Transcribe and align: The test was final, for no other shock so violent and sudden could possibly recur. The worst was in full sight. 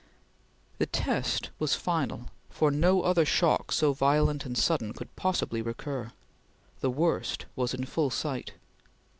The 0.79 0.87
test 0.87 1.51
was 1.59 1.75
final, 1.75 2.31
for 2.49 2.71
no 2.71 3.03
other 3.03 3.23
shock 3.23 3.71
so 3.71 3.93
violent 3.93 4.47
and 4.47 4.57
sudden 4.57 4.93
could 4.93 5.15
possibly 5.15 5.61
recur. 5.61 6.11
The 6.79 6.89
worst 6.89 7.45
was 7.55 7.75
in 7.75 7.85
full 7.85 8.09
sight. 8.09 8.53